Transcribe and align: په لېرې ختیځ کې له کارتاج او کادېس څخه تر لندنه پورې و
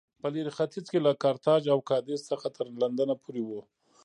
په 0.21 0.27
لېرې 0.33 0.51
ختیځ 0.57 0.85
کې 0.91 0.99
له 1.05 1.11
کارتاج 1.23 1.61
او 1.73 1.79
کادېس 1.89 2.21
څخه 2.31 2.47
تر 2.57 2.67
لندنه 2.81 3.13
پورې 3.23 3.41
و 3.45 3.49